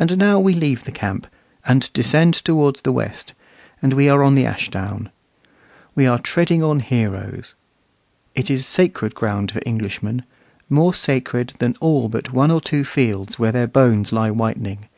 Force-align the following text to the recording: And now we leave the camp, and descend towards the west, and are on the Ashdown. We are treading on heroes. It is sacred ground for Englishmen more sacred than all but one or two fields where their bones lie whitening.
And 0.00 0.18
now 0.18 0.40
we 0.40 0.52
leave 0.52 0.82
the 0.82 0.90
camp, 0.90 1.28
and 1.64 1.92
descend 1.92 2.34
towards 2.34 2.82
the 2.82 2.90
west, 2.90 3.34
and 3.80 3.94
are 3.94 4.20
on 4.24 4.34
the 4.34 4.44
Ashdown. 4.44 5.10
We 5.94 6.06
are 6.08 6.18
treading 6.18 6.60
on 6.64 6.80
heroes. 6.80 7.54
It 8.34 8.50
is 8.50 8.66
sacred 8.66 9.14
ground 9.14 9.52
for 9.52 9.60
Englishmen 9.64 10.24
more 10.68 10.92
sacred 10.92 11.52
than 11.60 11.76
all 11.78 12.08
but 12.08 12.32
one 12.32 12.50
or 12.50 12.60
two 12.60 12.82
fields 12.82 13.38
where 13.38 13.52
their 13.52 13.68
bones 13.68 14.12
lie 14.12 14.32
whitening. 14.32 14.88